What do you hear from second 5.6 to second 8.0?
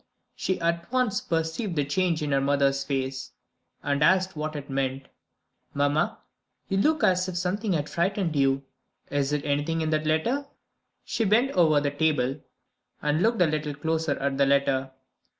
"Mamma, you look as if something had